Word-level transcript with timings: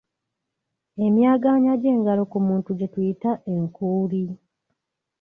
Emyagaanya 1.05 1.73
gy’engalo 1.81 2.23
ku 2.31 2.37
muntu 2.47 2.69
gye 2.79 2.87
tuyita 2.93 3.31
e 3.51 3.53
nkuuli. 3.63 4.23